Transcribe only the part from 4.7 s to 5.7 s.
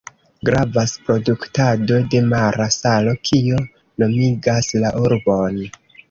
la urbon.